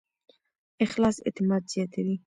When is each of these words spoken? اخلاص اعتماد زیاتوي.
اخلاص 0.85 1.17
اعتماد 1.25 1.63
زیاتوي. 1.71 2.15